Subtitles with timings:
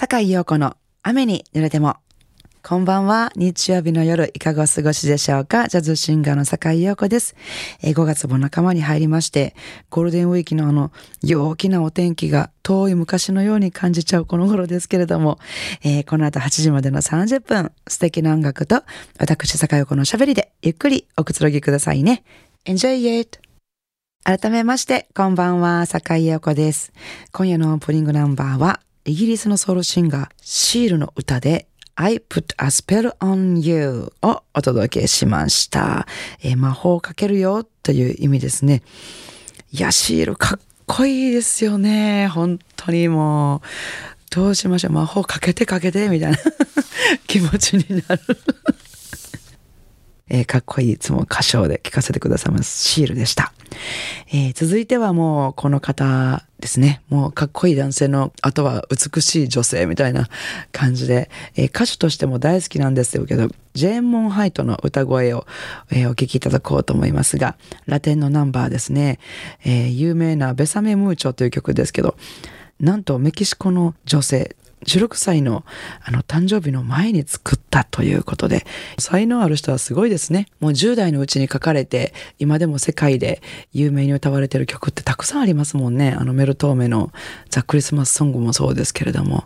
[0.00, 1.96] 坂井陽子の雨に濡れても。
[2.62, 3.32] こんばんは。
[3.34, 7.34] 日曜日の夜、いかがお過ごしでしょうかジャズシンガーの坂井陽子です。
[7.82, 9.56] え5月も仲間に入りまして、
[9.90, 15.40] ゴールデンウィークのあの、陽気なお天気が遠い昔のように感じちゃうこの頃ですけれども、
[15.82, 18.84] えーこの後8時までの30分、素敵な音楽と、
[19.18, 22.22] 私坂井陽子の喋りで、ゆっくりおくつろぎくださいね。
[22.66, 23.40] Enjoy it!
[24.22, 26.92] 改めまして、こんばんは、坂井陽子です。
[27.32, 36.06] 今夜のオープニングナンバーは、イギリスのソウルシンガー、シールの歌で、I put a spell on you をお届けしました。
[36.42, 38.82] えー魔法をかけるよという意味ですね。
[39.72, 42.28] いや、シールかっこいいですよね。
[42.28, 43.60] 本当にもう、
[44.30, 44.92] どうしましょう。
[44.92, 46.38] 魔法かけてかけてみたいな
[47.26, 48.22] 気持ちになる。
[50.28, 52.82] えーかっこいいいつも歌唱で聴かせてくださいます。
[52.84, 53.52] シールでした。
[54.32, 57.02] えー続いてはもうこの方ですね。
[57.08, 60.28] もうかっこいい男性の、あとは美しい女性みたいな
[60.72, 65.46] 感じで、えー歌手としても大好きなんですけど、ジェーン・モンハイトの歌声を、
[65.90, 67.56] えーお聴きいただこうと思いますが、
[67.86, 69.18] ラテンのナンバーですね。
[69.64, 72.16] えー有名なベサメ・ムーチョという曲ですけど、
[72.80, 75.64] なんとメキシコの女性、16歳の
[76.04, 78.66] あの誕生日の前に作ったということで、
[78.98, 80.46] 才能ある人はすごいですね。
[80.60, 86.14] もう10代のうちに書かれて、今でも世界で有名に歌われてる曲ってたくさんありますもんね。
[86.16, 87.12] あのメルトーメの
[87.50, 89.44] ザ・クリスマスソングもそうですけれども。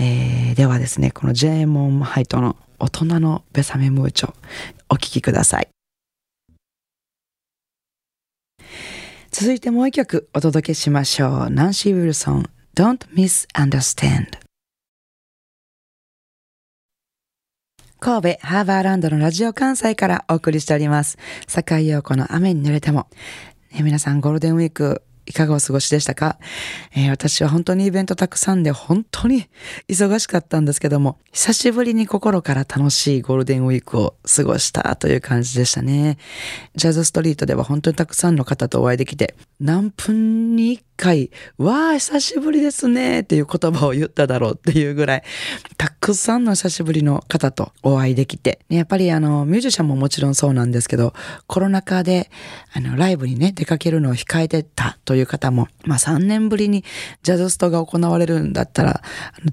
[0.00, 4.34] えーではですね、このジェーモン・ハイトの大人のベサメ・ムーチョ、
[4.88, 5.68] お聴きください。
[9.30, 11.50] 続いてもう一曲お届けしましょう。
[11.50, 14.47] ナンシー・ウィルソン、Don't Misunderstand。
[18.00, 21.18] 神戸ハーバーランドのラジオ関西からお送りしております。
[21.48, 23.08] 坂井陽子の雨に濡れても。
[23.72, 26.38] ね、皆さんゴールデンウィークいかがお過ごしでしたか、
[26.94, 29.46] えー私は本当にイベントたくさんで本当に
[29.88, 36.18] 忙しかったんですけども、久しぶりに心から楽しいゴールデンウィークを過ごしたという感じでしたね。
[36.76, 45.22] ジャズストリートでは本当にたくさんの方とお会いできて、何分に回、わあ、久しぶりですねっていう言葉を言っただろうっていうぐらい、
[45.78, 51.14] たくさんの久しぶりの方とお会いできて、やっぱりあの、ミュージシャンももちろんそうなんですけど、
[51.46, 52.30] コロナ禍で、
[52.74, 56.84] あの、ライブにね、出かけるのを控えてたという方も、まあ3年ぶりに
[57.22, 59.02] ジャズストが行われるんだったら、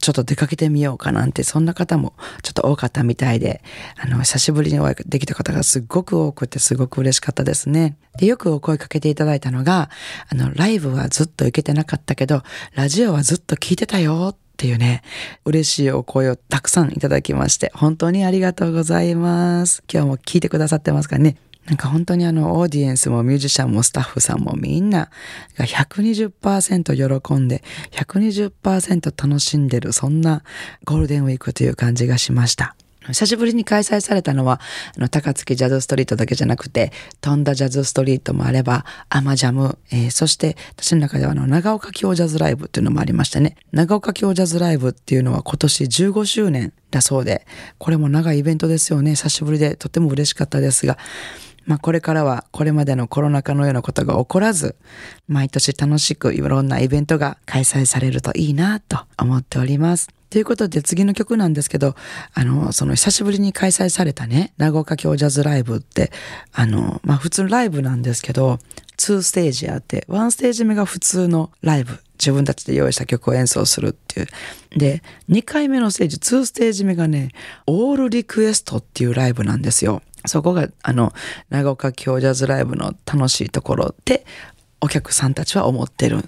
[0.00, 3.62] ちょっと出かけてみようかなんて、そんな方もちょっと多かったみたいで、
[3.96, 7.96] あの、久しぶりにお会いできた方がすっごく多くて、すごく嬉しかったですね。
[8.18, 9.88] で、よくお声かけていただいたのが、
[10.28, 12.42] あの、ライブはずっとと行けてなかったけど、
[12.74, 15.02] ラジオはずっと聞いてたよっていうね、
[15.44, 19.82] 嬉しいお声をたくさんいただきまして、本当にありがとうございます。
[19.92, 21.36] 今日も聞いてくださってますからね。
[21.66, 25.10] なんか本当にあの、オーディエンスもミュージシャンもスタッフさんもみんな
[25.56, 27.62] が120%喜んで、
[27.92, 30.42] 120%楽しんでる、そんな
[30.84, 32.74] ゴールデンウィークという感じがしました。
[33.08, 34.60] 久しぶりに開催されたのは、
[34.96, 43.56] あの、高槻ジャズストリートだけじゃなくて、飛んだジャズストリートもあれば、アマジャム、えーそして、私の中ではあの、長岡京ジャズライブっていうのもありましたね。
[43.72, 47.46] 長岡京ジャズライブっていうのは今年15周年だそうで、
[47.78, 49.16] これも長いイベントですよね。
[49.16, 50.98] 久しぶりでとても嬉しかったですが、
[51.64, 54.76] まあこれからはこれまでのコロナ禍のようなことが起こらず、
[55.28, 60.08] 毎年楽しくいろんなイベントが開催されるといいなと思っております。
[60.32, 61.94] ということで次の曲なんですけど、
[62.32, 66.10] あの、その久しぶりに開催されたね、長岡京ジャズライブって、
[66.54, 68.58] あの、まあ普通のライブなんですけど、
[68.96, 71.98] 2ステージあって、1ステージ目が普通のライブ。
[72.18, 74.26] 自分たちで用意した曲を演奏するっていう。
[74.74, 77.32] で、2回目のステージ、2ステージ目がね、
[77.66, 80.00] オールリクエストっていうライブなんですよ。
[80.24, 81.12] そこが、あの、
[81.50, 84.24] 長岡京ジャズライブの楽しいところって、
[84.80, 86.24] お客さんたちは思ってる。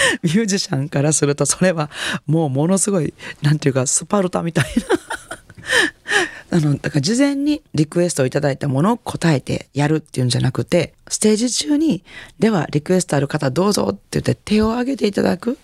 [0.22, 1.90] ミュージシャンからするとそれは
[2.26, 4.96] もうものすごいなんていうかスパルタみたいな。
[6.58, 12.04] あのだから事前にリクエストをいただいたものを答えてやるっていうんじゃなくてステージ中に
[12.38, 15.58] ではリクエストある方どうぞって言って手を挙げていただく。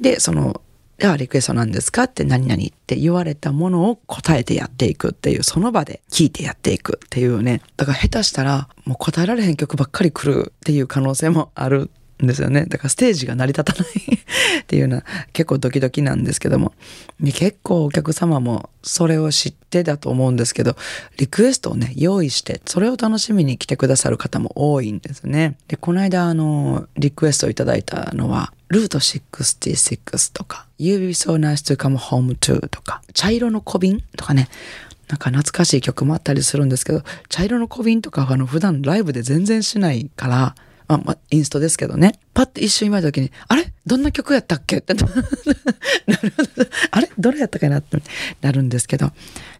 [0.00, 0.60] でその
[0.98, 7.60] ではリクエストなんですかって何々って言われたものを答えてやっていくっていうその場で聞いてやっていくっていうね。
[7.76, 12.64] だから下手したらもう答えられへん曲ばっかり来るっていう可能性もあるですよね。
[12.66, 13.92] だからステージが成り立たない
[14.62, 16.72] っていうのは結構ドキドキなんですけども。
[17.20, 20.76] 結構お客様もそれを知ってだと思うんですけど、
[21.18, 25.56] リクエストをね、用意して、それを楽しみに来てくださる方も多いんですね。
[25.68, 34.48] で、この間あの、リクエストをいただいたのは、ルート66とか、You be so nice to come home to とか、茶色の小瓶とかね、
[35.08, 40.54] なんか懐かしい曲もあったりするんですけど、茶色の小瓶とかはあの普段ライブで全然しないから、
[40.88, 42.18] まあ、まあ、インストですけどね。
[42.34, 43.72] パッて一瞬見た時に、あれ？
[43.86, 44.78] どんな曲やったっけ？
[44.78, 44.94] って。
[46.06, 46.32] なる
[47.18, 47.30] ど。
[47.32, 47.38] れ？
[47.38, 48.00] やったかなって。
[48.40, 49.10] なるんですけど、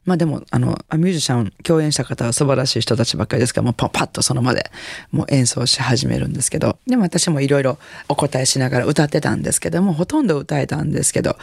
[0.04, 4.70] まあでも、あの、ミュージシャン、共演した方は素晴らしい人たちばっかりですから、もうパパッとその場で
[5.10, 11.36] もう演奏し始めるんですけど、でも私もいろいろお答えしながら歌ってたんですけども、ほとんど歌えたんですけど、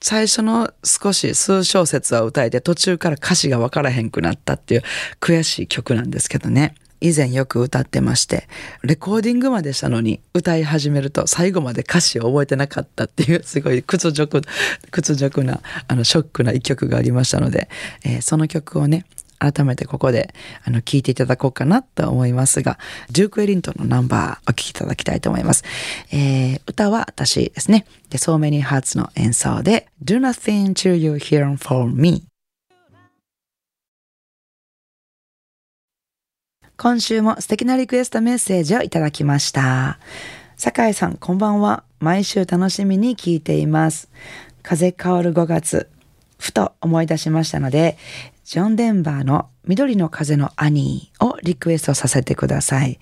[0.00, 4.82] 最初の少し数小節は歌えて途中から歌詞がわからへんくなったっていう
[5.18, 6.74] 悔しい曲なんですけどね。
[7.04, 8.48] 以前よく歌ってまして、
[8.82, 14.40] レコーディングまでしたのに歌い始めると最後まで歌詞を覚えてなかったっていうすごい屈辱、
[14.90, 17.68] 屈辱な、あの、ショックな一曲がありましたので、
[18.04, 19.04] えー、その曲をね、
[19.38, 20.32] 改めてここで
[20.64, 22.78] あの聞いていただこうかなと思いますが、
[23.10, 25.64] ジューク・エリントンのナンバーお聴きいただきたいと思います。
[26.10, 27.84] えー、歌は私ですね。
[28.08, 32.22] で、So Many Hearts の演奏で Do Nothing Till You Hear For Me
[36.76, 40.00] 今週も素敵なリクエストメッセージをいただきました。
[40.56, 41.84] 酒井さん、こんばんは。
[42.00, 44.10] 毎週楽しみに聞いています。
[44.62, 45.88] 風変わる5月、
[46.36, 47.96] ふと思い出しましたので、
[48.44, 52.98] ジョン・デンバーの緑の風のアニーをリクエストさせてください。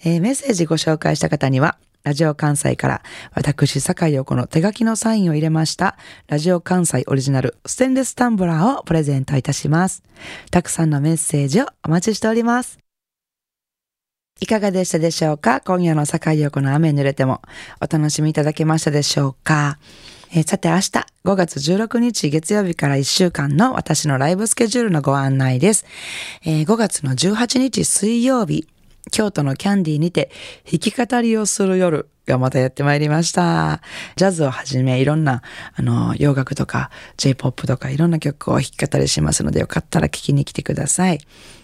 [0.04, 3.04] えー、メッセージご紹介した方には、ラジオ関西から
[3.34, 10.04] 私、坂井陽子の手書きのサインを入れましたラジオ関西オリジナルステンレスタンブラーをプレゼントいたします。
[10.50, 12.80] たくさんのメッセージをお待ちしております。
[14.40, 15.62] いかがでしたでしょうか？
[15.62, 17.42] 今夜の坂井陽子の雨濡れても
[17.80, 19.78] お楽しみいただけましたでしょうか？
[20.34, 20.82] え、さて明日
[21.26, 25.86] 5月16日月曜日から1週間の私のライブスケジュールのご案内です。
[26.44, 28.66] えー、5月の18日水曜日
[29.12, 30.32] 京都のキャンディーにて
[30.70, 32.10] 弾き語りをする夜。
[32.26, 33.82] がまたやってまいりました。
[34.16, 35.42] ジャズをはじめいろんな
[35.76, 41.20] あの洋楽とか J-POP とかいろんな曲を弾き語りしますのでよかったら聴きに来てください。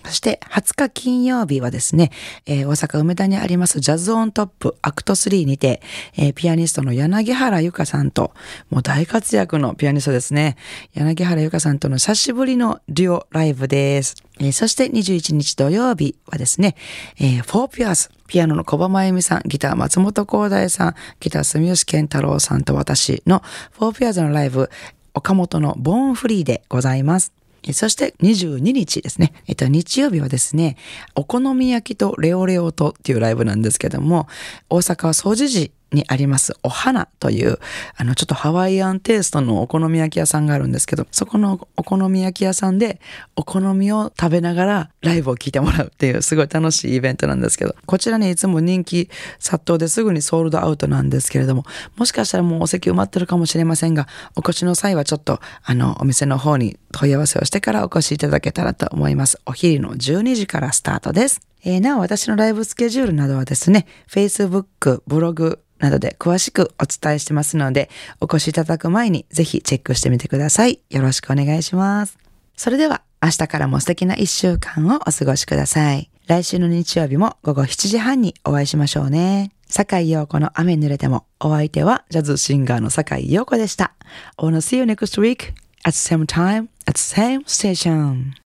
[0.06, 2.12] そして20日金曜日はですね、
[2.46, 5.82] えー、大阪梅田にありますジャズオントップアクト3にて、
[6.18, 8.34] えー、ピアニストの柳原由香さんと
[8.70, 10.56] もう大活躍のピアニストですね。
[10.94, 14.16] 柳原由香さんとの久しぶりのデュオライブです。
[14.40, 16.76] えー、そして21日土曜日はですね、
[17.20, 23.42] えー、フォーピアーズ、ピアノの小場真由美さん、ギター松本光大さん、ギター住吉健太郎さんと私の
[23.72, 24.70] フォーピアーズのライブ、
[25.14, 27.34] 岡本のボーンフリーでございます。
[27.74, 29.34] そして22日ですね。
[29.48, 30.78] えっと、日曜日はですね、
[31.16, 34.28] お好み焼きとレオレオとっていうライブなんですけども、
[34.70, 37.60] 大阪は総除時にありますお花という、
[37.96, 43.00] あの、ちょっとハワイアンテイストのお好み焼き屋さんがあるんですけど、そこのお好み焼き屋さんで
[43.36, 51.66] お好みを食べながらライブを聴いてもらうっていうすごい楽しいイベントなんですけど、こちらね、いつも人気殺到ですぐにソールドアウトなんですけれども、
[51.96, 59.40] もしかしたらもうお席埋まってるかもしれませんが、お越しの際はちょっと、あの、お店の方に問い合わせをしてからお越しいただけたらと思います。
[59.46, 61.42] お昼の12時からスタートです。
[61.64, 70.80] えー、なお私のライブスケジュールなどはですね、Facebook、ブログ、などで詳しくお伝えしてますので、お越しいただく前にぜひチェックしてみてください。
[70.90, 72.18] よろしくお願いします。
[72.56, 76.10] それでは明日からも素敵な一週間をお過ごしください。
[76.28, 79.52] 来週の日曜日も午後7時半にお会いしましょうね。
[79.70, 83.94] 坂井陽子の雨濡れても、お相手はジャズシンガーの坂井陽子でした。
[84.38, 88.32] I wanna see you next week at the same time at the same station.